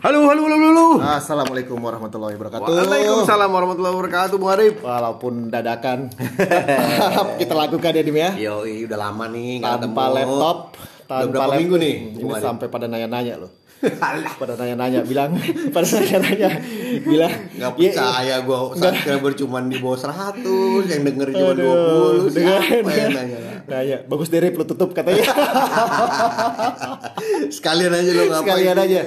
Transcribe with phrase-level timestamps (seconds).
[0.00, 0.86] Halo, halo, halo, halo.
[0.96, 2.64] Assalamualaikum warahmatullahi wabarakatuh.
[2.64, 4.74] Waalaikumsalam warahmatullahi wabarakatuh, Bung Arif.
[4.80, 6.08] Walaupun dadakan,
[7.40, 8.30] kita lakukan ya Dim ya.
[8.32, 10.16] Yo, udah lama nih Tanpa ketemu.
[10.16, 10.56] laptop,
[11.04, 11.58] tanpa laptop.
[11.60, 11.94] minggu nih?
[12.16, 13.52] Ini sampai pada nanya-nanya loh.
[14.00, 15.36] Alah, Pada nanya-nanya bilang,
[15.76, 16.48] pada nanya-nanya
[17.00, 20.44] bilang, nggak "Iya, percaya gue subscriber cuman di bawah 100
[20.86, 25.22] yang denger cuma 20 dengan siapa yang nanya nanya, bagus deh Rip, lu tutup katanya.
[27.48, 29.00] sekalian aja lo ngapain Sekalian aja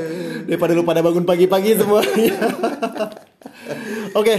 [0.45, 2.33] daripada lu pada bangun pagi-pagi semuanya.
[4.19, 4.35] Oke,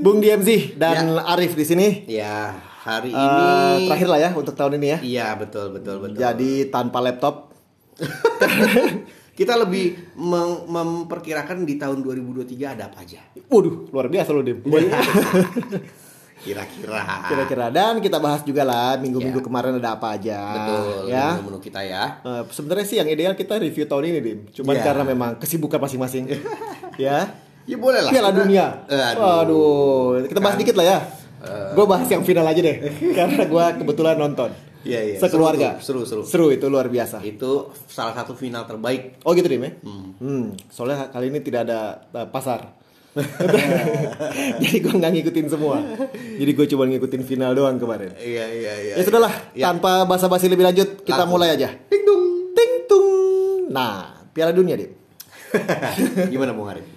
[0.00, 1.86] Bung DMZ dan Arif di sini.
[2.06, 2.52] ya
[2.82, 3.46] hari Eh, ini
[3.86, 4.98] terakhir lah ya untuk tahun ini ya.
[5.00, 7.54] iya betul betul betul Jadi tanpa laptop.
[9.32, 14.60] kita lebih mem- memperkirakan di tahun 2023 ada apa aja Waduh, luar biasa loh Dim.
[16.42, 19.46] kira-kira Kira-kira dan kita bahas juga lah minggu-minggu Ya.
[19.46, 20.38] kemarin ada apa aja.
[20.52, 21.26] betul ya.
[21.34, 24.38] menu-menu kita ya Eh, sebenarnya sih yang ideal kita review tahun ini Dim.
[24.52, 24.82] Cuman Ya.
[24.84, 26.26] karena memang kesibukan masing-masing.
[26.98, 27.30] ya.
[27.62, 28.84] ya boleh lah Piala dunia.
[28.86, 29.22] Eh, aduh.
[29.22, 30.62] Waduh, kita bahas Kan.
[30.62, 30.98] dikit lah ya.
[31.74, 32.76] gue bahas yang final aja deh,
[33.18, 34.50] karena gue kebetulan nonton.
[34.82, 35.18] Iya, iya.
[35.18, 35.78] Sekeluarga.
[35.78, 36.22] Seru, seru, seru.
[36.22, 37.18] Seru itu luar biasa.
[37.18, 39.70] itu salah satu final terbaik Oh gitu Dim ya?
[39.82, 40.54] Hmm.
[40.66, 42.81] Soalnya kali ini tidak ada uh, pasar.
[44.62, 45.78] Jadi gue nggak ngikutin semua.
[46.12, 48.12] Jadi gue cuma ngikutin final doang kemarin.
[48.16, 49.68] iya iya iya Ya sudahlah, Ya.
[49.68, 51.36] tanpa basa-basi lebih lanjut, kita Langsung.
[51.36, 51.68] mulai aja.
[51.86, 52.22] Ding dong.
[52.52, 53.08] Ting tung.
[53.68, 54.92] Nah, Piala Dunia Dim.
[56.32, 56.88] gimana Bung Arif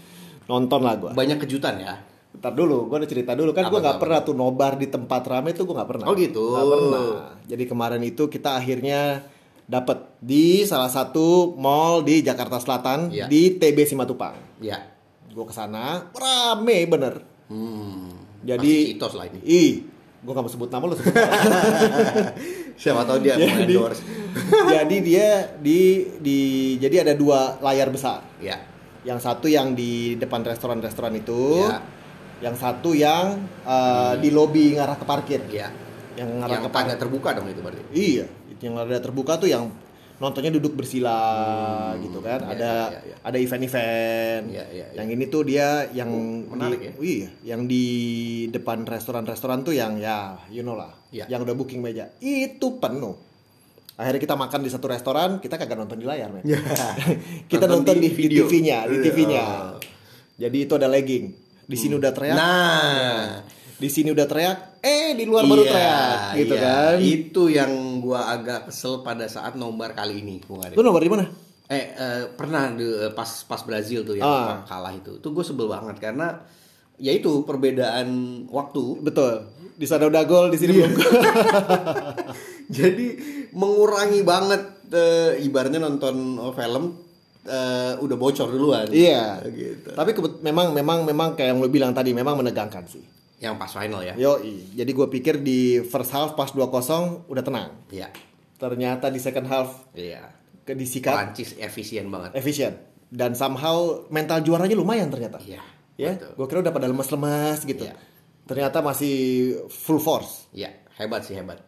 [0.46, 1.12] Nonton lah gue.
[1.12, 2.00] banyak kejutan ya
[2.34, 5.52] Ntar dulu, gue udah cerita dulu kan gue nggak pernah tuh nobar di tempat rame
[5.52, 6.06] tuh gue nggak pernah.
[6.06, 6.52] Oh, gitu.
[6.52, 7.08] Nggak pernah.
[7.46, 9.24] Jadi kemarin itu kita akhirnya
[9.66, 13.26] dapat di salah satu mall di Jakarta Selatan Iya.
[13.26, 14.36] di TB Simatupang.
[14.60, 14.80] ya
[15.36, 17.20] Gue ke sana rame bener.
[17.46, 18.16] hmm.
[18.42, 19.72] Jadi Citos lah ini ih,
[20.22, 21.12] gue gak mau sebut nama lo sebut.
[22.76, 24.04] siapa tahu dia jadi, endorse
[24.74, 25.28] jadi dia
[25.58, 25.80] di
[26.18, 26.40] di
[26.78, 28.24] jadi ada dua layar besar.
[28.38, 28.60] ya
[29.02, 31.78] Yang satu yang di depan restoran-restoran itu, Ya.
[32.42, 35.42] yang satu yang uh, di lobi ngarah ke parkir.
[35.48, 35.70] ya
[36.16, 36.98] Yang ngarah yang ke parkir.
[36.98, 38.26] terbuka dong itu berarti Iya,
[38.60, 39.70] yang ada terbuka tuh yang
[40.16, 41.20] nontonnya duduk bersila
[42.00, 42.40] gitu kan.
[42.42, 43.16] iya, ada iya, iya.
[43.20, 44.44] ada event-event.
[44.48, 44.98] Iya, iya, iya.
[45.04, 46.94] Yang ini tuh dia yang Oh, menarik di, ya.
[46.96, 47.86] Iya, yang di
[48.50, 51.28] depan restoran-restoran tuh yang ya you know lah, Iya.
[51.28, 52.12] yang udah booking meja.
[52.18, 53.16] Itu penuh.
[53.96, 56.44] Akhirnya kita makan di satu restoran, kita kagak nonton di layar, men.
[57.52, 58.44] kita Nonton nonton, di di, video.
[58.44, 59.04] TV-nya, di Iya.
[59.08, 59.46] TV-nya.
[60.36, 61.26] Jadi itu ada lagging.
[61.64, 62.36] Di sini udah teriak.
[62.36, 63.40] nah
[63.76, 66.62] Di sini udah teriak, eh di luar baru Iya, teriak, gitu iya.
[66.62, 66.96] kan.
[67.02, 71.26] itu yang gua agak kesel pada saat nobar kali ini Bung Lu nomor di mana?
[71.66, 74.62] Eh, eh, pernah di- pas pas Brazil tuh yang Ah.
[74.64, 75.18] kalah itu.
[75.18, 76.38] Tuh gue sebel banget karena
[76.96, 78.06] ya itu perbedaan
[78.48, 79.02] waktu.
[79.02, 79.50] Betul.
[79.74, 80.86] Di sana udah gol, di sini Iya.
[80.86, 81.12] belum gol.
[82.78, 83.08] Jadi
[83.52, 86.16] mengurangi banget eh, ibaratnya nonton
[86.54, 86.94] film
[87.44, 88.86] eh, udah bocor duluan.
[88.90, 89.42] Iya.
[89.46, 89.90] Gitu.
[89.90, 93.02] Tapi memang memang memang kayak yang lu bilang tadi memang menegangkan sih.
[93.36, 94.14] Yang pas final ya.
[94.16, 94.40] Yo,
[94.72, 97.70] jadi gue pikir di first half pas 2-0 udah tenang.
[97.90, 98.08] Iya.
[98.56, 100.32] Ternyata di second half Iya.
[100.64, 102.32] ke disikat Prancis efisien banget.
[102.34, 102.74] efisien
[103.12, 105.38] dan somehow mental juaranya lumayan ternyata.
[105.44, 105.62] Iya.
[105.96, 107.84] Ya, gue kira udah pada lemes-lemes gitu.
[107.84, 107.96] Iya.
[108.46, 109.16] Ternyata masih
[109.68, 110.52] full force.
[110.52, 111.60] Iya, hebat sih hebat.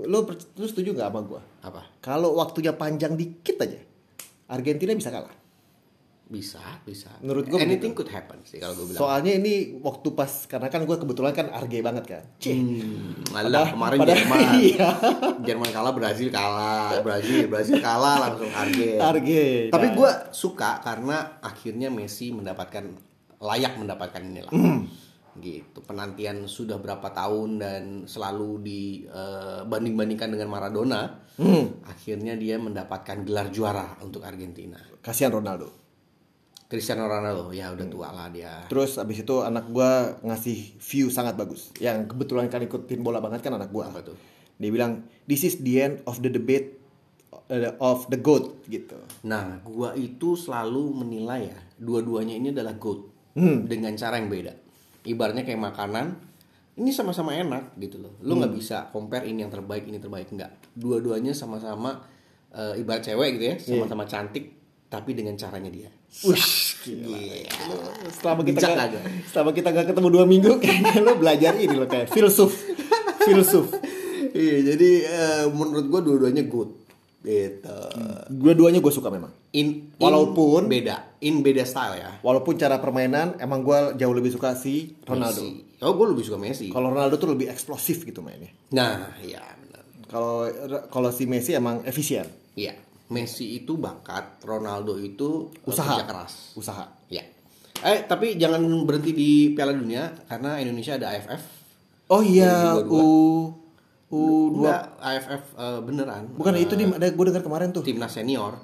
[0.00, 1.40] Lu, per- lu setuju nggak sama gue?
[1.62, 1.82] Apa?
[1.98, 3.78] Kalau waktunya panjang dikit aja,
[4.46, 5.34] Argentina bisa kalah.
[6.34, 7.14] Bisa, bisa.
[7.22, 8.98] Menurut gua anything could happen sih kalau gue bilang.
[8.98, 12.22] Soalnya ini waktu pas karena kan gue kebetulan kan arge banget kan.
[12.42, 12.58] Cih.
[12.58, 14.38] Hmm, alah, Padahal- kemarin padahal- Jerman.
[14.66, 14.88] iya.
[15.46, 18.98] Jerman kalah, Brazil kalah, Brazil, Brazil kalah langsung Argen.
[18.98, 19.46] Arge.
[19.70, 22.82] Tapi Nah, gue suka karena akhirnya Messi mendapatkan
[23.38, 24.50] layak mendapatkan inilah.
[24.50, 24.90] Hmm.
[25.34, 25.78] Gitu.
[25.82, 31.22] Penantian sudah berapa tahun dan selalu dibanding-bandingkan dengan Maradona.
[31.34, 31.82] Hmm.
[31.84, 34.78] Akhirnya dia mendapatkan gelar juara untuk Argentina.
[35.04, 35.83] kasihan Ronaldo.
[36.74, 38.66] Cristiano Ronaldo ya udah tua lah dia.
[38.66, 39.90] Terus abis itu anak gue
[40.26, 41.70] ngasih view sangat bagus.
[41.78, 43.84] Yang kebetulan kan ikutin bola banget kan anak gue.
[43.86, 44.18] Apa tuh?
[44.58, 46.82] Dia bilang this is the end of the debate
[47.50, 48.98] uh, of the goat gitu.
[49.26, 53.66] Nah, gua itu selalu menilai ya, dua-duanya ini adalah goat Hmm.
[53.66, 54.54] dengan cara yang beda.
[55.02, 56.06] Ibaratnya kayak makanan,
[56.78, 58.14] ini sama-sama enak gitu loh.
[58.22, 58.60] Lu nggak Hmm.
[58.62, 60.54] bisa compare ini yang terbaik, ini terbaik enggak.
[60.74, 61.98] Dua-duanya sama-sama
[62.54, 64.54] eh, ibarat cewek gitu ya, sama-sama cantik
[64.86, 65.90] tapi dengan caranya dia.
[66.22, 67.18] Ush, gila.
[68.12, 69.00] Selama kita Bijak gak, aja.
[69.26, 72.52] selama kita gak ketemu dua minggu kayaknya lo belajar ini lo kayak filsuf.
[73.20, 73.66] Filsuf.
[74.30, 76.70] Iya, jadi eh, menurut gua dua-duanya good.
[77.24, 77.78] Gitu.
[78.28, 79.32] Dua-duanya gue suka memang.
[79.56, 82.10] In, in Walaupun- beda, in beda style ya.
[82.20, 85.40] Walaupun cara permainan emang gue jauh lebih suka si Ronaldo.
[85.40, 85.80] Messi.
[85.80, 86.68] Oh, gue lebih suka Messi.
[86.68, 88.52] Kalau Ronaldo tuh lebih eksplosif gitu mainnya.
[88.76, 89.82] Nah, iya benar.
[90.04, 90.44] Kalau
[90.92, 92.28] kalau si Messi emang efisien.
[92.54, 92.76] Iya.
[93.06, 95.92] Messi itu bakat, Ronaldo itu eh, Usaha.
[95.92, 96.32] kerja keras.
[96.54, 96.84] Usaha.
[97.06, 97.20] Ya.
[97.80, 101.42] Eh tapi jangan berhenti di Piala Dunia karena Indonesia ada AFF.
[102.08, 103.64] Oh iya, U 2022.
[104.10, 106.22] U2 Enggak, AFF eh, beneran.
[106.32, 107.82] Bukan Eh, itu di ada gue dengar kemarin tuh.
[107.82, 108.56] timnas senior.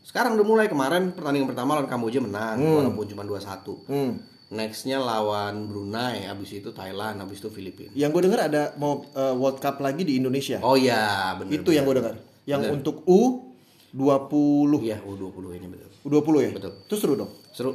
[0.00, 3.86] Sekarang udah mulai kemarin pertandingan pertama lawan Kamboja menang walaupun cuma 2-1.
[3.86, 4.12] Hmm.
[4.50, 7.90] Nextnya lawan Brunei, habis itu Thailand, habis itu Filipina.
[7.92, 10.58] Yang gue dengar ada mau eh, World Cup lagi di Indonesia.
[10.60, 11.58] Oh iya, bener.
[11.58, 12.14] itu yang gue dengar.
[12.44, 13.49] Yang untuk U
[13.90, 15.88] 20 Iya, U20 ini betul.
[16.06, 16.50] U20 ya?
[16.54, 16.72] Betul.
[16.86, 17.30] Itu seru dong.
[17.50, 17.72] Seru.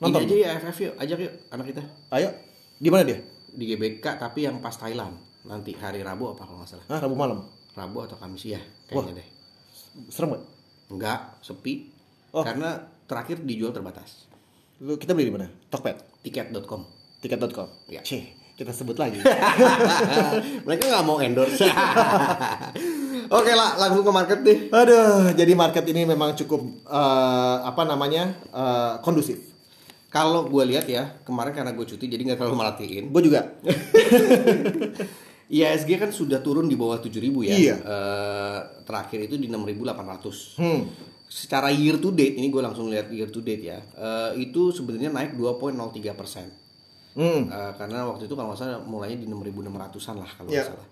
[0.00, 0.24] Nonton.
[0.24, 1.82] Ini aja ya AFF yuk, ajak yuk anak kita
[2.16, 2.32] Ayo.
[2.80, 3.20] Di mana dia?
[3.50, 5.14] di GBK tapi yang pas Thailand.
[5.46, 6.86] Nanti hari Rabu apa kalau nggak salah?
[6.92, 7.42] Ah, Rabu malam.
[7.74, 8.60] Rabu atau Kamis ya
[8.90, 9.28] kayaknya deh.
[10.10, 10.44] Serem gak?
[10.90, 11.90] Enggak, sepi.
[12.34, 12.42] Oh.
[12.46, 14.30] Karena terakhir dijual terbatas.
[14.82, 15.46] Lu kita beli di mana?
[15.70, 16.22] Tokped.
[16.22, 16.82] Tiket.com.
[17.22, 17.68] Tiket.com.
[17.90, 18.02] Ya.
[18.06, 19.18] Cih, kita sebut lagi.
[20.66, 21.66] Mereka nggak mau endorse.
[23.28, 24.58] Oke lah, langsung ke market deh.
[24.72, 28.32] Aduh, jadi market ini memang cukup eh, apa namanya?
[28.48, 29.36] eh, kondusif.
[30.10, 33.14] Kalau gue lihat ya, kemarin karena gue cuti jadi nggak terlalu merhatiin.
[33.14, 33.46] Gue juga.
[35.50, 37.54] IHSG kan sudah turun di bawah 7000 ya.
[37.54, 37.76] Iya.
[37.82, 40.58] Eh, terakhir itu di 6800.
[40.62, 40.86] Hmm.
[41.30, 43.78] Secara year to date, ini gue langsung lihat year to date ya.
[43.78, 46.46] eh, itu sebenarnya naik 2.03 persen.
[47.14, 47.50] Hmm.
[47.50, 50.86] Eh, karena waktu itu kalau nggak salah mulainya di 6.600an lah kalau nggak salah.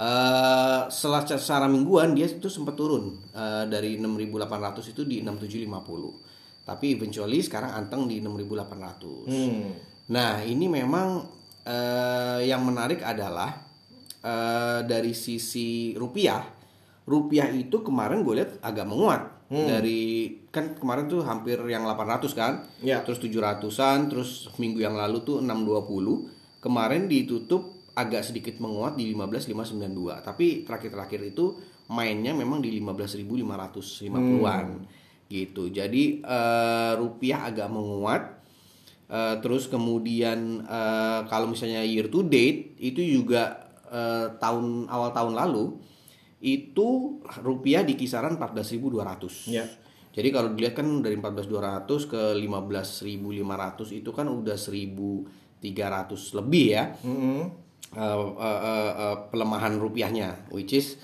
[0.00, 6.16] Eh, setelah secara mingguan dia itu sempat turun Eh, dari 6.800 itu di 6.750.
[6.64, 9.28] Tapi eventually sekarang anteng di 6.800.
[9.28, 9.76] Hmm.
[10.08, 11.28] Nah ini memang
[11.68, 13.60] eh, yang menarik adalah
[14.24, 16.40] eh, dari sisi rupiah,
[17.04, 22.62] rupiah itu kemarin gue lihat agak menguat dari kan kemarin tuh hampir yang 800 kan,
[22.86, 23.02] Ya.
[23.02, 26.30] terus 700-an, terus minggu yang lalu tuh 620,
[26.62, 31.58] kemarin ditutup agak sedikit menguat di 15.592, tapi terakhir-terakhir itu
[31.90, 34.66] mainnya memang di 15.550-an
[35.30, 35.70] gitu.
[35.70, 38.22] Jadi eh, rupiah agak menguat.
[39.10, 45.34] Eh, terus kemudian eh, kalau misalnya year to date itu juga eh, tahun awal tahun
[45.34, 45.78] lalu
[46.40, 49.50] itu rupiah di kisaran 14.200.
[49.50, 49.66] Ya.
[50.10, 56.84] Jadi kalau dilihat kan dari 14.200 ke 15.500 itu kan udah 1.300 lebih ya.
[57.06, 57.69] Hmm.
[57.90, 60.94] Eh, eh, eh, eh, pelemahan rupiahnya which is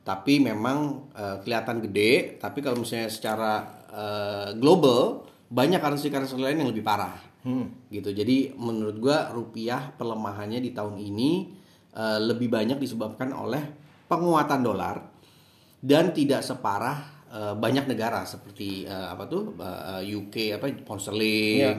[0.00, 3.52] tapi memang eh, kelihatan gede tapi kalau misalnya secara
[3.92, 7.12] eh, global banyak currency-currency lain yang lebih parah.
[7.88, 8.08] Gitu.
[8.14, 11.30] Jadi menurut gua rupiah pelemahannya di tahun ini
[11.92, 13.60] eh, lebih banyak disebabkan oleh
[14.08, 14.96] penguatan dolar
[15.76, 16.98] dan tidak separah
[17.28, 21.72] eh, banyak negara seperti eh, apa tuh eh, UK apa pound sterling Iya.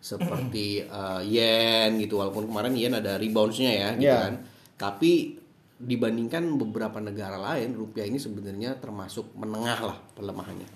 [0.00, 4.18] Seperti eh, yen gitu walaupun kemarin yen ada reboundsnya ya gitu Iya.
[4.26, 4.34] kan
[4.74, 5.36] tapi
[5.76, 10.68] dibandingkan beberapa negara lain rupiah ini sebenarnya termasuk menengah lah pelemahannya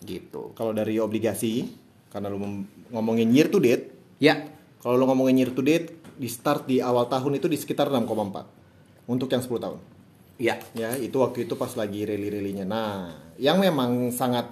[0.00, 1.66] gitu Kalau dari obligasi,
[2.08, 2.40] karena lu
[2.88, 4.38] ngomongin year to date, ya
[4.80, 8.08] kalau lu ngomongin year to date, di start di awal tahun itu di sekitar 6,4
[9.06, 9.78] untuk yang 10 tahun.
[10.40, 12.64] ya Ya, itu waktu itu pas lagi rally-rallynya.
[12.64, 14.48] Nah, yang memang sangat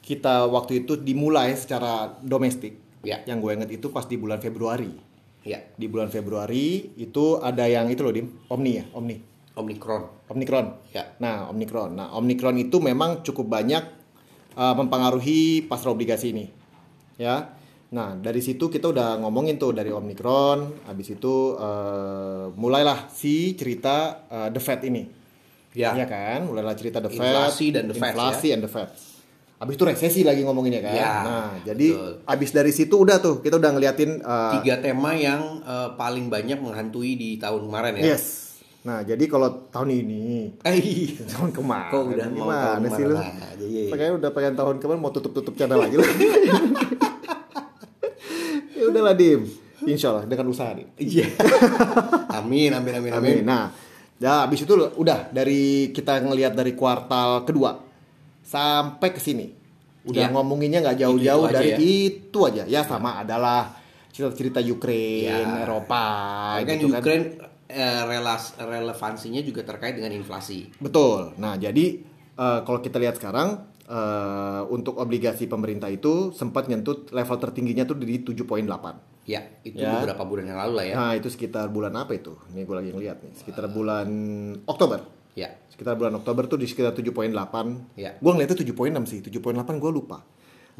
[0.00, 2.80] kita waktu itu dimulai secara domestik.
[3.06, 3.22] Ya.
[3.26, 4.90] Yang gue inget itu pas di bulan Februari.
[5.46, 8.26] ya Di bulan Februari itu ada yang itu loh, Dim.
[8.50, 9.16] Omni ya, Omni.
[9.58, 10.70] omikron Omicron.
[10.94, 11.98] ya Nah, Omicron.
[11.98, 13.82] Nah, Omicron itu memang cukup banyak
[14.54, 16.46] uh, mempengaruhi pasar obligasi ini.
[17.18, 17.58] Ya.
[17.88, 24.28] Nah, dari situ kita udah ngomongin tuh dari Omicron, habis itu uh, mulailah si cerita
[24.28, 25.02] uh, The Fed ini.
[25.72, 26.44] ya Iya kan?
[26.44, 27.18] Mulailah cerita The Fed.
[27.24, 28.88] Inflasi dan The Fed, Inflasi and The Fed.
[29.58, 30.94] Habis itu resesi lagi ngomonginnya kan.
[30.94, 32.12] Ya, nah, jadi betul.
[32.30, 36.62] habis dari situ udah tuh kita udah ngeliatin uh, tiga tema yang eh, paling banyak
[36.62, 38.24] menghantui di tahun kemarin ya Yes.
[38.86, 40.78] Nah, jadi kalau tahun ini eh
[41.34, 43.18] tahun kemarin Kok udah mau tahun sih lu?
[43.18, 43.26] aja,
[43.58, 43.90] iya, iya.
[43.90, 46.06] Pengen udah pengen tahun kemarin mau tutup-tutup channel lagi lu.
[48.78, 49.42] ya udahlah dim.
[49.82, 50.86] Insya Allah dengan usaha dim.
[50.98, 51.26] iya
[52.38, 53.42] amin amin amin amin Amin.
[53.42, 53.74] Nah,
[54.22, 57.87] ya habis itu udah dari kita ngelihat dari kuartal kedua
[58.48, 59.52] sampai ke sini.
[60.02, 60.32] Udah Iya.
[60.32, 61.76] ngomonginnya nggak jauh-jauh dari ya.
[61.76, 62.64] itu aja.
[62.64, 63.76] Ya sama adalah
[64.08, 65.62] cerita-cerita Ukraine, Ya.
[65.62, 66.04] Eropa
[66.58, 66.98] kan gitu kan.
[66.98, 67.26] Ukraine
[67.68, 71.36] eh, relas relevansinya juga terkait dengan inflasi Betul.
[71.36, 72.00] Nah, jadi
[72.34, 77.96] eh, kalau kita lihat sekarang eh, untuk obligasi pemerintah itu sempat nyentuh level tertingginya tuh
[77.96, 78.96] di 7.8.
[79.24, 79.92] ya itu Ya.
[79.94, 82.32] beberapa bulan yang lalu lah ya Nah, itu sekitar bulan apa itu?
[82.48, 83.32] Ini gue lagi ngeliat nih.
[83.34, 84.08] Sekitar bulan
[84.64, 85.04] Oktober.
[85.38, 87.30] Ya Sekitar bulan Oktober tuh di sekitar 7.8.
[87.94, 88.18] Ya.
[88.18, 89.22] Gue ngeliatnya 7.6 sih.
[89.22, 90.26] 7.8 gue lupa.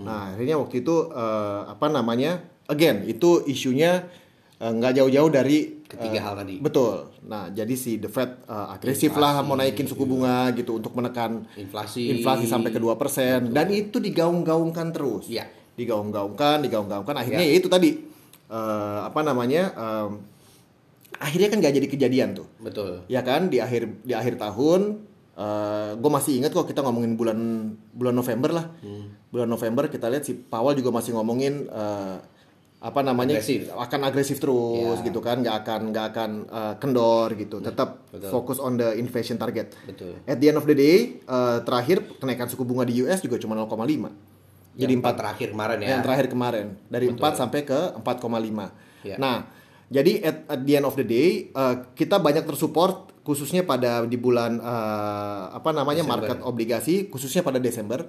[0.03, 2.43] Nah, akhirnya waktu itu eh, apa namanya?
[2.67, 4.11] Again, itu isunya
[4.59, 6.59] eh, nggak jauh-jauh dari Ketiga eh, hal tadi.
[6.59, 7.15] Betul.
[7.31, 11.47] Nah, jadi si The Fed eh, agresif lah mau naikin suku bunga gitu untuk menekan
[11.55, 12.19] Inflasi.
[12.19, 15.31] inflasi sampai ke 2% dan itu digaung-gaungkan terus.
[15.31, 15.47] Iya.
[15.79, 18.03] Digaung-gaungkan, digaung-gaungkan akhirnya ya itu tadi
[18.51, 19.71] eh, apa namanya?
[19.79, 20.11] em,
[21.19, 22.47] akhirnya kan nggak jadi kejadian tuh.
[22.59, 23.03] Betul.
[23.07, 25.05] Ya kan di akhir di akhir tahun
[25.99, 27.39] gue masih ingat kok kita ngomongin bulan
[27.95, 28.67] bulan November lah.
[28.83, 29.07] Hmm.
[29.31, 32.17] Bulan November kita lihat si Powell juga masih ngomongin eh,
[32.79, 33.75] apa namanya Agresif.
[33.75, 35.07] akan agresif terus Ya.
[35.11, 38.31] gitu kan nggak akan nggak akan eh, kendor gitu tetap betul.
[38.31, 40.15] fokus on the inflation target Betul.
[40.23, 43.59] at the end of the day eh, terakhir kenaikan suku bunga di US juga cuma
[43.59, 43.75] 0,5
[44.79, 45.89] jadi 4 terakhir kemarin ya.
[45.91, 48.71] yang terakhir kemarin dari 4 sampai ke 4,5.
[49.03, 49.19] Ya.
[49.19, 49.51] Nah,
[49.89, 54.17] jadi at, at the end of the day eh, kita banyak tersupport khususnya pada di
[54.21, 56.29] bulan eh, apa namanya Desember.
[56.29, 58.05] market obligasi khususnya pada Desember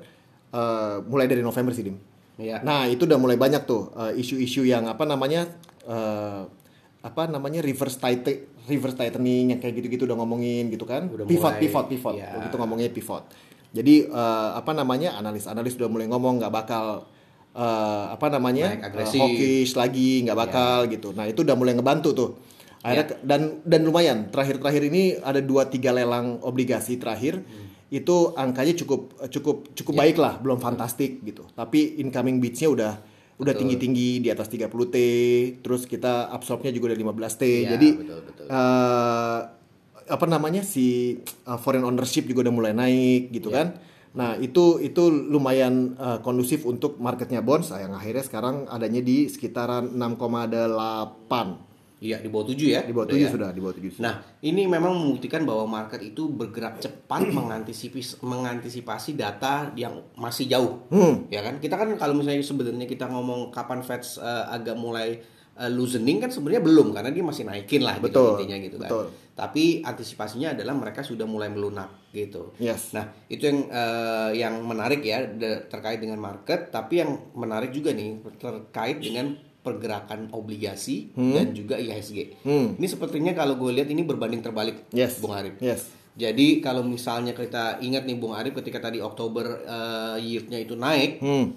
[0.52, 1.98] eh, mulai dari November sih Dim.
[2.40, 2.64] Iya.
[2.64, 5.44] Nah, itu udah mulai banyak tuh isu-isu yang apa namanya
[5.84, 6.44] eh,
[7.00, 8.28] apa namanya reverse tight
[8.68, 11.08] reverse tightening yang kayak gitu-gitu udah ngomongin gitu kan.
[11.08, 12.16] Udah pivot mulai, pivot pivot.
[12.20, 12.36] ya.
[12.38, 13.24] Begitu ngomongnya pivot.
[13.72, 17.08] Jadi eh, apa namanya analis-analis udah mulai ngomong nggak bakal
[17.52, 19.20] eh, apa namanya Naik eh, agresif.
[19.20, 21.10] hawkish lagi nggak bakal gitu.
[21.12, 22.30] Nah itu udah mulai ngebantu tuh.
[22.80, 27.44] Akhirnya ke- dan dan lumayan terakhir-terakhir ini ada dua tiga lelang obligasi terakhir
[27.90, 31.44] itu angkanya cukup cukup cukup baik lah belum fantastik gitu.
[31.52, 32.94] Tapi incoming beats-nya udah
[33.40, 34.98] udah tinggi-tinggi di atas 30 T,
[35.64, 37.44] terus kita absorbnya juga udah 15 T.
[37.64, 38.46] Ya, Jadi betul, betul.
[38.46, 39.40] eh,
[40.10, 41.16] apa namanya si
[41.46, 43.78] uh, foreign ownership juga udah mulai naik gitu kan.
[44.18, 49.94] Nah, itu itu lumayan uh, kondusif untuk marketnya bonds yang akhirnya sekarang adanya di sekitaran
[49.94, 51.70] 6,8.
[52.00, 52.82] Iya, di bawah 7 ya.
[52.88, 53.28] Di bawah 7 ya.
[53.28, 54.04] sudah, di bawah 7 sudah.
[54.08, 60.88] Nah, ini memang membuktikan bahwa market itu bergerak cepat mengantisipasi mengantisipasi data yang masih jauh.
[60.88, 61.28] Hmm.
[61.28, 61.60] Ya kan?
[61.60, 65.20] Kita kan kalau misalnya sebenarnya kita ngomong kapan Fed eh, agak mulai
[65.60, 68.90] eh, loosening kan sebenarnya belum karena dia masih naikin lah gitu Betul, intinya gitu kan.
[68.90, 69.06] betul.
[69.40, 72.52] Tapi antisipasinya adalah mereka sudah mulai melunak gitu.
[72.60, 72.92] Yes.
[72.92, 77.96] Nah, itu yang eh, yang menarik ya de- terkait dengan market, tapi yang menarik juga
[77.96, 82.44] nih terkait dengan pergerakan obligasi dan juga IHSG.
[82.44, 82.76] Hmm.
[82.76, 85.20] Ini sepertinya kalau gue lihat ini berbanding terbalik, Yes.
[85.20, 85.56] Bung Arif.
[85.60, 85.88] Yes.
[86.16, 91.24] Jadi kalau misalnya kita ingat nih Bung Arif ketika tadi Oktober eh, yield-nya itu naik,
[91.24, 91.56] Hmm.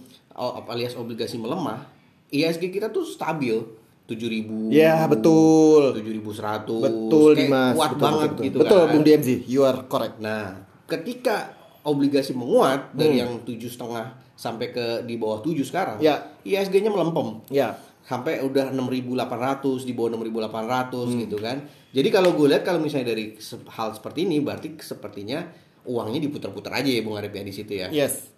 [0.67, 1.83] alias obligasi melemah,
[2.31, 3.59] IHSG kita tuh stabil
[4.07, 4.69] 7000.
[4.69, 5.95] Ya, betul.
[5.95, 6.83] 7100.
[6.83, 7.75] Betul, Kayak Dimas.
[7.75, 8.91] Kuat betul, banget betul, gitu Betul, kan.
[8.91, 9.29] Bung DMZ.
[9.47, 10.17] You are correct.
[10.19, 10.45] Nah,
[10.85, 11.37] ketika
[11.83, 12.99] obligasi menguat Hmm.
[12.99, 14.05] dari yang tujuh setengah
[14.35, 16.35] sampai ke di bawah 7 sekarang, Ya.
[16.43, 17.79] ISG-nya melempem Ya.
[18.03, 21.23] sampai udah 6.800 di bawah 6.800 Hmm.
[21.23, 21.63] gitu kan.
[21.93, 25.47] Jadi kalau gue lihat kalau misalnya dari hal seperti ini berarti sepertinya
[25.83, 27.91] uangnya diputar-putar aja ya Bung Arif ya di situ ya.
[27.91, 28.31] Yes.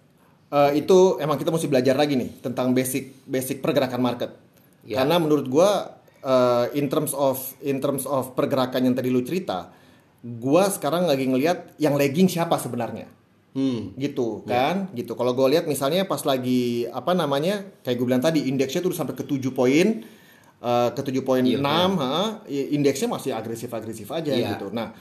[0.45, 4.29] Eh, itu emang kita mesti belajar lagi nih tentang basic basic pergerakan market.
[4.85, 5.01] Ya.
[5.01, 9.69] Karena menurut gua eh, in terms of in terms of pergerakan yang tadi lu cerita,
[10.21, 13.09] gua sekarang lagi ngelihat yang lagging siapa sebenarnya.
[13.51, 13.93] Hmm.
[13.93, 14.91] Gitu kan?
[14.91, 15.11] Gitu.
[15.11, 17.63] Kalau gua lihat misalnya pas lagi apa namanya?
[17.81, 19.87] Kayak gue bilang tadi indeksnya tuh sampai ke 7 poin
[20.57, 21.87] eh, ke 7.6, Yieldnya.
[21.95, 22.15] ha,
[22.45, 24.53] i- indeksnya masih agresif-agresif aja Iya.
[24.53, 24.69] gitu.
[24.69, 24.91] Nah,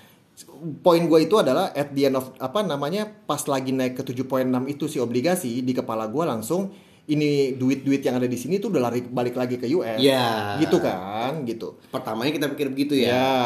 [0.80, 4.44] poin gue itu adalah at the end of apa namanya pas lagi naik ke 7.6
[4.66, 6.74] itu si obligasi di kepala gue langsung
[7.04, 10.00] ini duit-duit yang ada di sini tuh udah lari balik lagi ke US.
[10.00, 10.56] Ya.
[10.56, 11.76] Gitu kan, gitu.
[11.92, 13.08] Pertamanya kita pikir begitu ya.
[13.12, 13.38] Ya.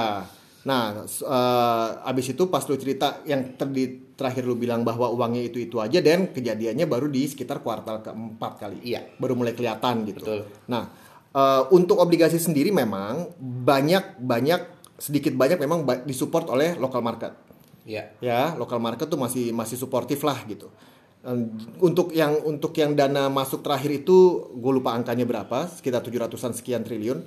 [0.67, 5.63] Nah, eh, abis itu pas lu cerita yang tadi terakhir lu bilang bahwa uangnya itu
[5.63, 8.79] itu aja dan kejadiannya baru di sekitar kuartal keempat kali.
[8.85, 9.17] Iya.
[9.19, 10.23] Baru mulai kelihatan gitu.
[10.23, 10.41] Betul.
[10.71, 10.91] Nah,
[11.35, 17.33] eh, untuk obligasi sendiri memang banyak banyak sedikit banyak memang ba- disupport oleh local market.
[17.89, 18.13] Iya.
[18.21, 20.69] Ya, local market tuh masih masih suportif lah gitu.
[21.79, 24.17] Untuk yang untuk yang dana masuk terakhir itu
[24.55, 27.19] gue lupa angkanya berapa, sekitar 700-an sekian triliun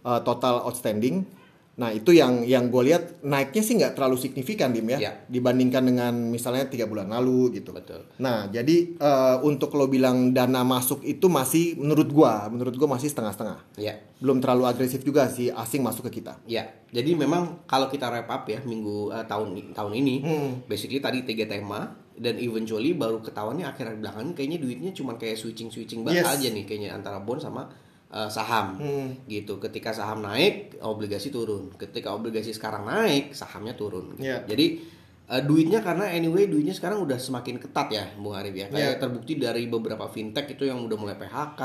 [0.00, 1.24] eh, total outstanding.
[1.70, 5.12] Nah, itu yang yang gue lihat naiknya sih nggak terlalu signifikan dim ya, Iya.
[5.32, 7.72] dibandingkan dengan misalnya tiga bulan lalu gitu.
[7.72, 8.04] Betul.
[8.20, 13.08] Nah, jadi eh, untuk lo bilang dana masuk itu masih menurut gua, menurut gua masih
[13.08, 13.80] setengah-setengah.
[13.80, 13.96] Iya.
[14.20, 16.36] Belum terlalu agresif juga sih asing masuk ke kita.
[16.44, 20.50] Ya, jadi memang kalau kita wrap up ya minggu eh, tahun tahun ini, Hmm.
[20.68, 25.66] basically tadi tiga tema dan eventually baru ketahuannya akhir belakangan kayaknya duitnya cuma kayak switching
[25.66, 26.36] switching banget Yes.
[26.36, 27.64] aja nih kayaknya antara bond sama
[28.10, 29.08] eh, saham Hmm.
[29.24, 29.56] gitu.
[29.56, 31.70] Ketika saham naik, obligasi turun.
[31.72, 34.12] Ketika obligasi sekarang naik, sahamnya turun.
[34.12, 34.26] Gitu.
[34.26, 34.42] Iya.
[34.44, 34.66] Jadi
[35.26, 38.66] eh, duitnya karena anyway duitnya sekarang udah semakin ketat ya, Bung Arif ya.
[38.66, 38.98] Kayak Iya.
[38.98, 41.60] terbukti dari beberapa fintech itu yang udah mulai PHK,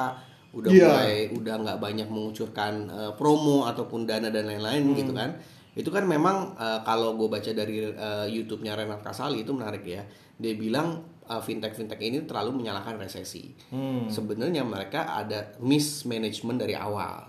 [0.53, 0.85] udah Iya.
[0.87, 4.95] mulai udah nggak banyak mengucurkan eh, promo ataupun dana dan lain-lain Hmm.
[4.95, 5.35] gitu kan
[5.73, 10.05] itu kan memang eh, kalau gue baca dari eh, YouTube-nya Renat Kasali itu menarik ya
[10.35, 14.07] dia bilang eh, fintech-fintech ini terlalu menyalahkan resesi Hmm.
[14.07, 17.27] sebenarnya mereka ada mismanagement dari awal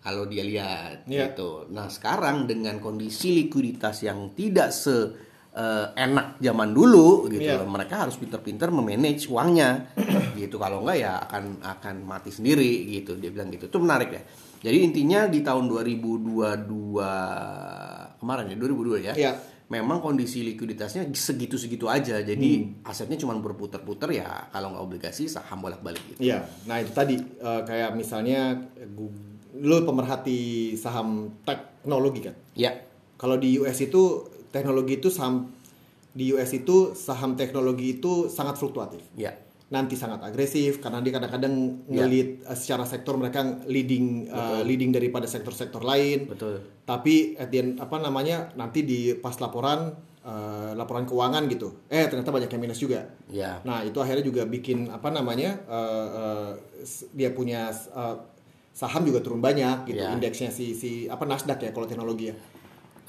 [0.00, 1.32] kalau dia lihat Iya.
[1.32, 1.68] gitu.
[1.68, 8.06] Nah sekarang dengan kondisi likuiditas yang tidak se eh, enak zaman dulu gitu, loh, mereka
[8.06, 9.90] harus pinter-pinter memanage uangnya
[10.38, 10.56] gitu.
[10.56, 13.18] Kalau enggak ya akan akan mati sendiri gitu.
[13.18, 13.66] Dia bilang gitu.
[13.66, 14.22] Itu menarik ya.
[14.60, 17.00] Jadi intinya di tahun 2022
[18.20, 19.12] kemarin ya 2022 ya.
[19.16, 19.32] Iya.
[19.70, 22.18] Memang kondisi likuiditasnya segitu-segitu aja.
[22.18, 26.18] Jadi asetnya cuma berputar-putar ya kalau nggak obligasi saham bolak-balik gitu.
[26.26, 28.58] Iya, nah itu tadi eh, kayak misalnya
[29.54, 32.34] lu pemerhati saham teknologi kan.
[32.58, 32.82] Ya.
[33.14, 35.54] Kalau di US itu teknologi itu saham
[36.10, 39.06] di US itu saham teknologi itu sangat fluktuatif.
[39.14, 39.38] Ya.
[39.70, 41.54] Nanti sangat agresif karena dia kadang-kadang
[41.86, 42.02] Ya.
[42.02, 46.26] ngelit eh, secara sektor mereka leading eh, leading daripada sektor-sektor lain.
[46.26, 46.58] Betul.
[46.82, 51.86] Tapi at the end, apa namanya nanti di pas laporan eh, laporan keuangan gitu.
[51.86, 53.06] Eh ternyata banyak yang minus juga.
[53.30, 53.62] Ya.
[53.62, 56.50] Nah itu akhirnya juga bikin apa namanya eh,
[56.82, 58.16] s- dia punya eh,
[58.70, 60.10] saham juga turun banyak gitu Ya.
[60.10, 62.36] indeksnya si si apa Nasdaq ya kalau teknologi ya.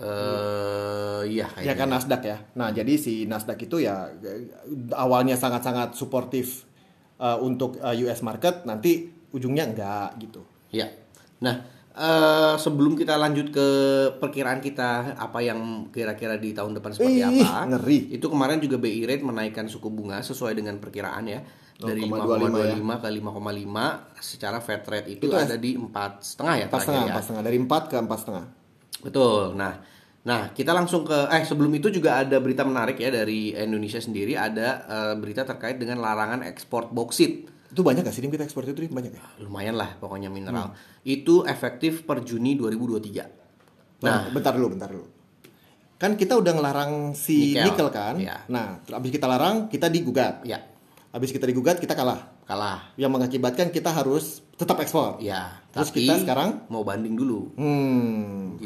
[0.01, 2.37] Eh iya Ya kan Nasdaq ya.
[2.57, 4.09] Nah jadi si Nasdaq itu ya
[4.97, 6.65] awalnya sangat-sangat suportif
[7.21, 10.41] eh, untuk eh, US market, nanti ujungnya enggak gitu.
[10.73, 10.89] Ya.
[11.45, 11.61] Nah,
[11.93, 13.67] eh, sebelum kita lanjut ke
[14.17, 17.69] perkiraan kita apa yang kira-kira di tahun depan seperti Ih, apa.
[17.77, 18.09] ngeri.
[18.17, 21.41] Itu kemarin juga BI Rate menaikkan suku bunga sesuai dengan perkiraan ya.
[21.81, 26.65] Dari 0,25 5,25 ke 5,5 secara Fed rate itu, Itu ada di empat setengah ya
[26.69, 27.41] Empat setengah, ya.
[27.41, 28.45] dari empat ke empat setengah.
[29.01, 29.57] Betul.
[29.57, 29.81] Nah,
[30.21, 34.33] nah kita langsung ke eh sebelum itu juga ada berita menarik ya dari Indonesia sendiri
[34.33, 37.49] ada eh, berita terkait dengan larangan ekspor boksit.
[37.67, 38.91] Itu banyak gak sih Dim, kita ekspor itu Dim?
[38.91, 39.23] banyak ya?
[39.39, 40.69] Lumayan lah pokoknya mineral.
[40.69, 40.77] Hmm.
[41.01, 44.03] Itu efektif per Juni 2023.
[44.03, 45.07] Nah, bentar dulu, bentar dulu.
[45.95, 47.63] Kan kita udah ngelarang si Nikel.
[47.63, 48.15] nikel, kan?
[48.17, 48.43] Iya.
[48.47, 50.43] Nah, ter- abis kita larang, kita digugat.
[50.43, 50.59] Ya,
[51.11, 52.43] Abis kita digugat, kita kalah.
[52.43, 52.91] kalah.
[52.95, 55.19] Yang mengakibatkan kita harus tetap ekspor.
[55.19, 56.67] Ya, Terus tapi kita sekarang?
[56.67, 58.20] mau banding dulu Hmm.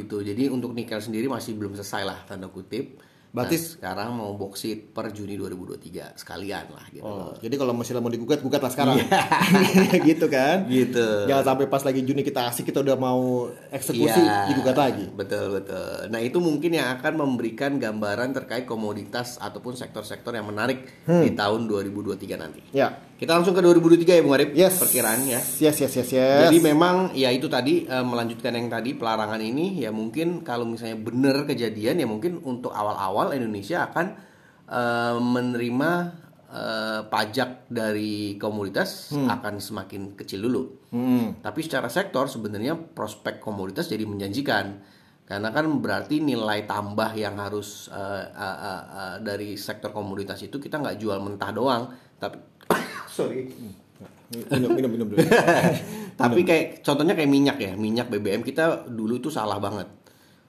[0.06, 0.22] Gitu.
[0.22, 3.02] Jadi untuk nikel sendiri masih belum selesai lah tanda kutip.
[3.30, 7.04] Berarti- Nah, sekarang mau boksit per Juni 2023 sekalian lah gitu.
[7.04, 8.96] Oh, jadi kalau masih mau digugat, gugat lah sekarang.
[10.08, 10.64] gitu kan?
[10.66, 11.28] Gitu.
[11.28, 15.06] Jangan sampai pas lagi Juni kita asik kita udah mau eksekusi Iya, digugat lagi.
[15.10, 16.08] Betul betul.
[16.08, 21.20] Nah itu mungkin yang akan memberikan gambaran terkait komoditas ataupun sektor-sektor yang menarik Hmm.
[21.20, 22.64] di tahun 2023 nanti.
[22.72, 23.04] Ya.
[23.16, 24.52] Kita langsung ke 2023 ya Bung Arif.
[24.52, 24.76] Yes.
[24.76, 25.40] Perkiraan ya.
[25.40, 26.42] Yes, yes, yes, yes.
[26.52, 31.00] Jadi memang ya itu tadi eh, melanjutkan yang tadi pelarangan ini ya mungkin kalau misalnya
[31.00, 34.06] benar kejadian ya mungkin untuk awal-awal Indonesia akan
[34.68, 35.92] eh, menerima
[36.52, 40.92] eh, pajak dari komoditas akan semakin kecil dulu.
[40.92, 41.40] Hmm.
[41.40, 47.90] Tapi secara sektor sebenarnya prospek komoditas jadi menjanjikan karena kan berarti nilai tambah yang harus
[47.90, 51.90] eh, eh, eh, eh, dari sektor komoditas itu kita nggak jual mentah doang,
[52.22, 52.55] tapi
[53.10, 53.48] sorry.
[54.52, 55.22] minum, minum, minum dulu.
[56.22, 59.88] Tapi kayak contohnya kayak minyak ya, minyak BBM kita dulu itu salah banget.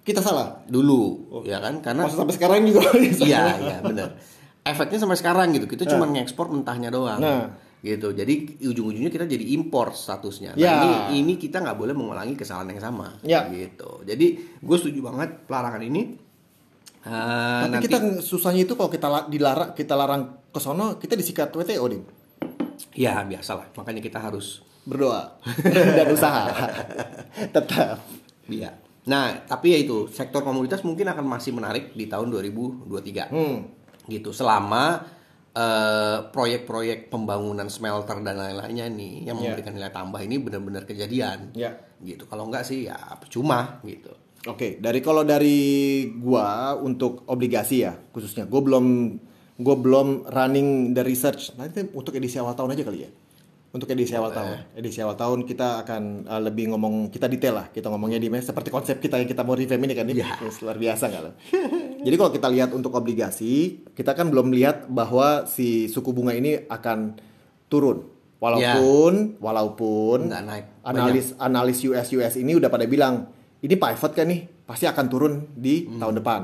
[0.06, 0.62] Kita salah.
[0.64, 1.82] Dulu, ya kan?
[1.82, 2.86] Karena Masa sampai sekarang juga.
[3.26, 4.14] iya, iya benar.
[4.62, 5.66] Efeknya sampai sekarang gitu.
[5.66, 7.18] Kita cuma ngekspor mentahnya doang.
[7.18, 7.50] Nah.
[7.82, 8.14] Gitu.
[8.14, 10.54] Jadi ujung-ujungnya kita jadi impor statusnya.
[10.54, 10.74] Nah, Ya.
[11.10, 13.18] ini ini kita nggak boleh mengulangi kesalahan yang sama.
[13.22, 13.46] Ya.
[13.46, 14.02] Gitu.
[14.02, 14.26] Jadi
[14.58, 16.18] gue setuju banget pelarangan ini.
[17.06, 21.12] Eh, Tapi nanti kita susahnya itu kalau kita la- dilarang kita larang ke sono, kita
[21.12, 22.02] disikat WTO, Dim.
[22.96, 23.76] ya biasalah.
[23.76, 25.42] Makanya kita harus Berdoa
[25.98, 26.46] dan usaha.
[27.50, 27.98] Tetap.
[28.46, 28.70] Iya.
[29.10, 33.34] Nah, tapi ya itu sektor komoditas mungkin akan masih menarik di tahun 2023.
[33.34, 33.66] Hmm.
[34.06, 34.30] Gitu.
[34.30, 35.02] Selama
[35.50, 39.50] eh, proyek-proyek pembangunan smelter dan lain-lainnya nih yang Ya.
[39.50, 41.50] memberikan nilai tambah ini benar-benar kejadian.
[41.58, 41.74] Ya.
[41.98, 42.22] Gitu.
[42.30, 44.14] Kalau enggak sih ya percuma gitu.
[44.46, 45.58] Oke, dari kalau dari
[46.14, 48.86] gua untuk obligasi ya khususnya, gua belum
[49.56, 51.52] gua belum running the research.
[51.54, 53.10] Nanti untuk edisi awal tahun aja kali ya.
[53.66, 57.66] Untuk edisi awal tahun, edisi awal tahun kita akan uh, lebih ngomong kita detail lah,
[57.68, 60.32] kita ngomongnya di seperti konsep kita yang kita mau revamp ini kan, ini Ya.
[60.40, 61.30] luar biasa nggak lo?
[62.06, 66.56] Jadi kalau kita lihat untuk obligasi, kita kan belum lihat bahwa si suku bunga ini
[66.64, 67.20] akan
[67.68, 68.00] turun,
[68.40, 70.64] walaupun walaupun Nggak naik.
[70.80, 73.28] analis analis US US ini udah pada bilang
[73.60, 76.00] ini pivot kan nih pasti akan turun di Hmm.
[76.00, 76.40] tahun depan.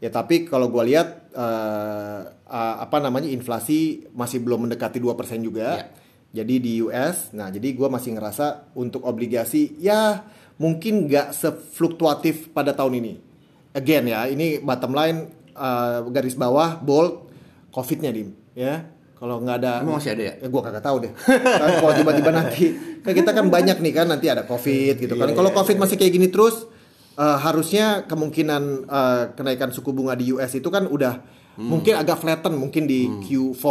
[0.00, 5.68] Ya tapi kalau gua lihat eh, eh, apa namanya inflasi masih belum mendekati 2% juga.
[5.76, 5.86] Ya.
[6.30, 10.24] Jadi di US, nah jadi gua masih ngerasa untuk obligasi ya
[10.62, 13.12] mungkin nggak sefluktuatif pada tahun ini.
[13.76, 15.18] Again ya, ini bottom line
[15.52, 17.28] eh, garis bawah bold
[17.70, 18.88] COVID-nya dim ya.
[19.20, 20.34] Kalau nggak ada Emang masih ada ya?
[20.40, 21.12] Ya gue kagak tahu deh.
[21.76, 22.72] Kalau tiba-tiba nanti
[23.04, 25.28] kan kita kan banyak nih kan nanti ada covid gitu kan.
[25.36, 26.64] Kalau covid masih kayak gini terus
[27.20, 31.20] eh, harusnya kemungkinan eh, kenaikan suku bunga di US itu kan udah
[31.60, 33.64] mungkin agak flatten mungkin di Q4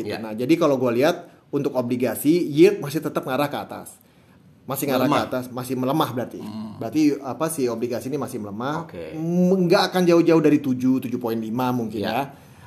[0.00, 0.08] gitu.
[0.08, 0.16] Ya.
[0.16, 4.00] Nah, jadi kalau gue lihat untuk obligasi yield masih tetap ngarah ke atas.
[4.66, 6.40] Masih ngarah ke atas, masih melemah berarti.
[6.80, 8.88] Berarti apa sih obligasi ini masih melemah.
[9.14, 12.10] Mm, Nggak akan jauh-jauh dari 7, 7.5 mungkin Ya.
[12.10, 12.24] ya.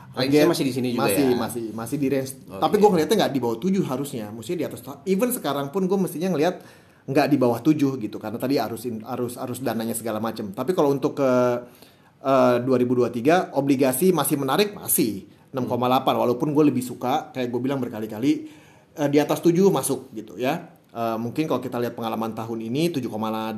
[0.10, 1.38] Range-nya Again, masih di sini juga masih, ya?
[1.38, 2.32] Masih masih di range.
[2.50, 4.26] Tapi gue ngeliatnya nggak di bawah 7 harusnya.
[4.34, 4.80] Mestinya di atas.
[5.06, 6.62] Even sekarang pun gue mestinya ngelihat
[7.10, 10.54] nggak di bawah 7 gitu karena tadi arus arus arus dananya segala macam.
[10.54, 11.30] Tapi kalau untuk ke
[12.22, 15.66] eh, 2023 obligasi masih menarik masih 6,8
[16.06, 18.32] walaupun gue lebih suka kayak gue bilang berkali-kali
[18.94, 20.70] eh, di atas 7 masuk gitu ya.
[20.90, 23.58] Eh, mungkin kalau kita lihat pengalaman tahun ini 7,8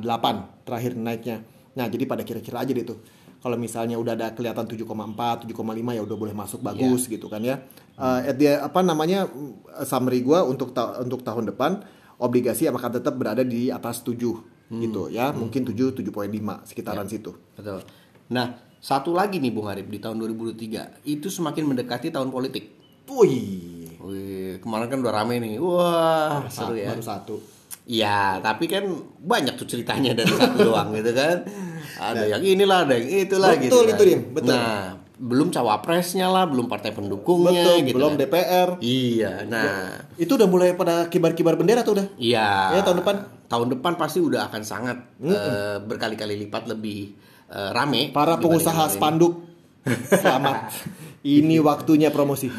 [0.64, 1.36] terakhir naiknya.
[1.72, 3.00] Nah, jadi pada kira-kira aja deh tuh.
[3.42, 4.86] Kalau misalnya udah ada kelihatan 7,4,
[5.42, 5.50] 7,5
[5.90, 7.58] ya udah boleh masuk bagus gitu kan ya.
[7.92, 11.82] Eh, at the- apa namanya mm, summary gua untuk ta- untuk tahun depan
[12.22, 14.14] obligasi akan tetap berada di atas 7
[14.72, 15.34] gitu ya.
[15.34, 16.08] Mungkin 7 7,5
[16.64, 17.34] sekitaran situ.
[17.58, 17.82] Betul.
[18.32, 22.80] Nah, satu lagi nih Bung Arif di tahun 2023 itu semakin mendekati tahun politik.
[23.12, 25.60] Wih, Wih, kemarin kan udah rame nih.
[25.60, 26.94] Wah, seru ya.
[26.94, 27.36] baru satu.
[27.82, 28.86] Iya, tapi kan
[29.20, 31.42] banyak tuh ceritanya dari satu doang gitu kan.
[32.02, 33.78] Ada yang inilah, ada yang itulah Betul, gitu.
[33.78, 33.90] kan.
[33.94, 34.20] itu, Dim.
[34.32, 34.54] Betul.
[34.54, 37.96] Nah, belum cawapresnya lah, belum partai pendukungnya Betul, gitu.
[38.00, 38.20] belum kan.
[38.24, 38.68] DPR.
[38.80, 42.06] Iya, nah, Itu udah mulai pada kibar-kibar bendera tuh udah.
[42.16, 42.76] iya.
[42.76, 43.16] Ya, tahun depan?
[43.48, 47.12] Tahun depan pasti udah akan sangat eh, berkali-kali lipat lebih
[47.52, 48.08] eh, rame.
[48.10, 49.44] Para pengusaha spanduk
[50.08, 50.72] selamat.
[51.22, 52.50] Ini waktunya promosi.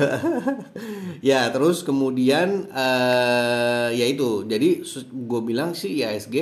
[1.20, 6.36] ya terus kemudian eh ya itu jadi gue bilang sih IASG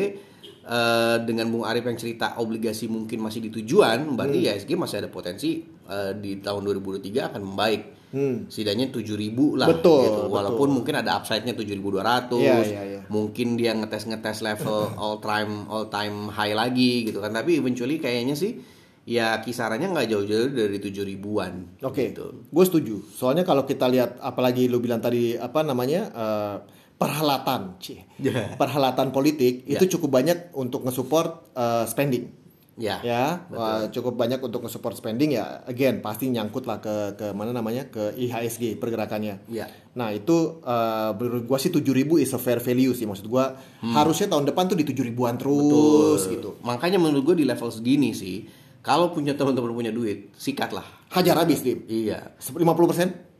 [0.71, 4.47] eh, dengan Bung Arif yang cerita obligasi mungkin masih di tujuan berarti Hmm.
[4.47, 8.43] IASG masih ada potensi eh, di tahun 2023 akan membaik Hmm.
[8.47, 10.19] setidaknya 7000 lah Betul, gitu.
[10.19, 10.35] betul.
[10.35, 13.01] walaupun mungkin ada upside-nya 7200 Iya, iya, iya.
[13.07, 18.35] mungkin dia ngetes-ngetes level all time all time high lagi gitu kan tapi eventually kayaknya
[18.35, 18.59] sih
[19.01, 22.43] ya kisarannya nggak jauh-jauh dari 7 ribuan Oke, gitu.
[22.45, 22.99] gue setuju.
[23.09, 26.55] Soalnya kalau kita lihat, apalagi lu bilang tadi apa namanya eh,
[27.01, 27.81] perhelatan,
[28.21, 28.53] Ya.
[28.53, 32.37] perhelatan politik itu cukup banyak untuk nge-support eh, spending.
[32.79, 37.27] ya ya wah, cukup banyak untuk nge-support spending ya again pasti nyangkut lah ke ke
[37.35, 39.43] mana namanya ke IHSG pergerakannya.
[39.51, 39.67] Ya.
[39.93, 41.83] Nah itu eh, menurut gua sih 7000
[42.17, 43.53] is a fair value sih maksud gua.
[43.83, 46.57] Harusnya tahun depan tuh di 7000 ribuan terus gitu.
[46.63, 48.47] Makanya menurut gue di level segini sih,
[48.81, 50.85] kalau punya teman-teman punya duit, sikat lah.
[51.11, 51.83] hajar habis dim.
[51.85, 52.33] Iya.
[52.39, 53.30] 50%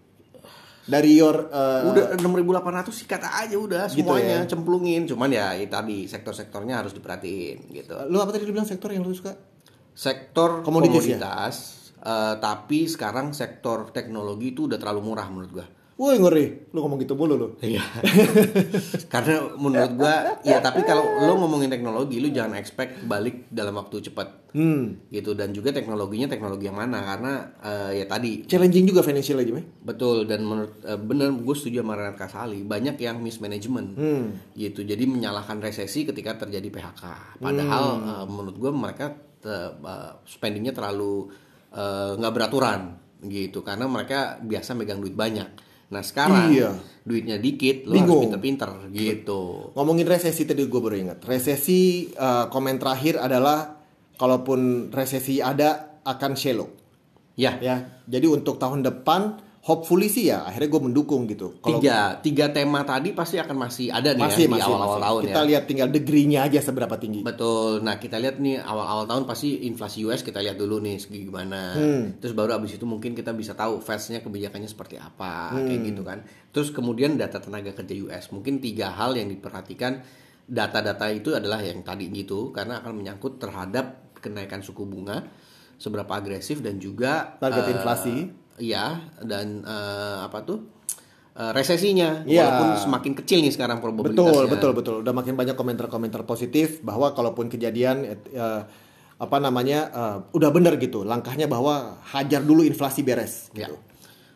[0.92, 4.50] dari your eh, Udah 6.800 sikat aja udah Gitu semuanya ya.
[4.52, 5.08] cemplungin.
[5.08, 7.96] Cuman ya itu tadi sektor-sektornya harus diperhatiin gitu.
[8.12, 9.32] lu apa tadi lu bilang sektor yang lu suka
[9.92, 11.56] Sektor Komoditis komoditas,
[12.00, 12.12] ya?
[12.12, 15.68] eh, tapi sekarang sektor teknologi itu udah terlalu murah menurut gua.
[16.02, 17.48] Woi ngeri, lu ngomong gitu mulu lu.
[17.62, 17.78] Iya.
[19.14, 24.02] Karena menurut gua ya tapi kalau lo ngomongin teknologi lu jangan expect balik dalam waktu
[24.02, 24.42] cepat.
[24.52, 29.40] Hmm, gitu dan juga teknologinya teknologi yang mana karena eh, ya tadi challenging juga financial
[29.40, 34.26] aja, betul dan menurut eh, bener gue setuju sama Renat Kasali banyak yang mismanagement Hmm.
[34.52, 37.04] gitu jadi menyalahkan resesi ketika terjadi PHK
[37.40, 38.10] padahal Hmm.
[38.12, 39.06] eh, menurut gue mereka
[39.40, 41.32] te- eh, spendingnya terlalu
[42.20, 45.48] nggak beraturan gitu karena mereka biasa megang duit banyak
[45.92, 46.72] nah sekarang Iya.
[47.04, 48.22] duitnya dikit lo harus Bingung.
[48.26, 51.20] pinter-pinter gitu Ngomongin resesi tadi gue baru ingat.
[51.22, 53.76] Resesi eh, komen terakhir adalah
[54.16, 56.72] kalaupun resesi ada akan shallow.
[57.34, 57.76] ya Ya,
[58.06, 61.62] jadi untuk tahun depan hopefully sih ya akhirnya gue mendukung gitu.
[61.62, 64.90] Kalau tiga tiga tema tadi pasti akan masih ada nih masih ya, di masih awal-awal
[64.98, 65.06] masih.
[65.06, 67.22] tahun Kita ya lihat tinggal degree-nya aja seberapa tinggi.
[67.22, 67.86] Betul.
[67.86, 71.78] Nah, kita lihat nih awal-awal tahun pasti inflasi US kita lihat dulu nih segi gimana.
[71.78, 72.18] Hmm.
[72.18, 75.70] Terus baru abis itu mungkin kita bisa tahu Fed-nya kebijakannya seperti apa, Hmm.
[75.70, 76.26] kayak gitu kan.
[76.50, 78.34] Terus kemudian data tenaga kerja US.
[78.34, 80.02] Mungkin tiga hal yang diperhatikan.
[80.52, 85.24] Data-data itu adalah yang tadi gitu karena akan menyangkut terhadap kenaikan suku bunga
[85.80, 88.16] seberapa agresif dan juga Target eh, inflasi.
[88.58, 90.60] Iya, dan eh, apa tuh?
[91.32, 92.44] eh, resesinya Iya.
[92.44, 94.52] walaupun semakin kecil nih sekarang Betul, probabilitasnya.
[94.52, 94.96] betul, betul.
[95.00, 98.62] Udah makin banyak komentar-komentar positif bahwa kalaupun kejadian eh,
[99.16, 103.48] apa namanya eh, udah bener gitu langkahnya bahwa hajar dulu inflasi beres.
[103.54, 103.72] Ya.
[103.72, 103.80] Gitu.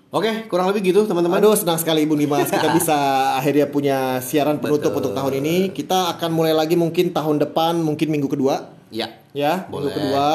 [0.08, 1.44] Oke, kurang lebih gitu teman-teman.
[1.44, 2.96] Aduh senang sekali Ibu Dimas kita bisa
[3.36, 5.12] akhirnya punya siaran penutup Betul.
[5.12, 5.76] untuk tahun ini.
[5.76, 9.12] Kita akan mulai lagi mungkin tahun depan mungkin minggu kedua Ya.
[9.36, 9.92] ya Boleh.
[9.92, 10.26] minggu kedua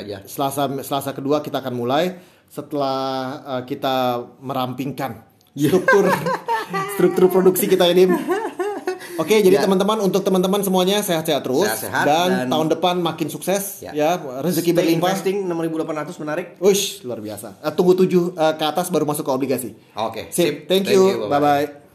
[0.00, 0.24] aja.
[0.24, 2.16] Selasa Selasa kedua kita akan mulai
[2.48, 2.98] setelah
[3.38, 3.96] eh, kita
[4.38, 6.04] merampingkan struktur
[6.94, 8.08] struktur produksi kita ini.
[9.18, 9.66] Oke, jadi Ya.
[9.66, 14.14] teman-teman untuk teman-teman semuanya sehat-sehat terus Sehat-sehat dan, dan- tahun depan makin sukses ya, Ya.
[14.14, 15.10] rezeki Stay berlimpah.
[15.10, 16.46] investing 6.800 menarik.
[16.60, 17.58] Ush, luar biasa.
[17.58, 19.74] Eh, tunggu tujuh eh, ke atas baru masuk ke obligasi.
[19.96, 20.30] Oke, Sip.
[20.30, 20.54] sip.
[20.64, 21.02] Thank Thank you.
[21.02, 21.66] you, Bye bye-bye.
[21.66, 21.86] bye.